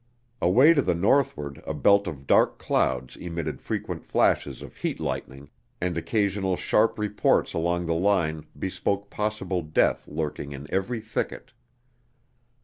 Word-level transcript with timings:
Away 0.41 0.73
to 0.73 0.81
the 0.81 0.95
northward 0.95 1.61
a 1.63 1.75
belt 1.75 2.07
of 2.07 2.25
dark 2.25 2.57
clouds 2.57 3.15
emitted 3.17 3.61
frequent 3.61 4.03
flashes 4.03 4.63
of 4.63 4.77
heat 4.77 4.99
lightning, 4.99 5.51
and 5.79 5.95
occasional 5.95 6.55
sharp 6.57 6.97
reports 6.97 7.53
along 7.53 7.85
the 7.85 7.93
line 7.93 8.47
bespoke 8.57 9.11
possible 9.11 9.61
death 9.61 10.07
lurking 10.07 10.53
in 10.53 10.65
every 10.71 11.01
thicket. 11.01 11.51